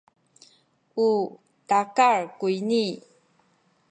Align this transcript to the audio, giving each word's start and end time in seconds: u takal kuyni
u 1.05 1.07
takal 1.69 2.21
kuyni 2.39 2.85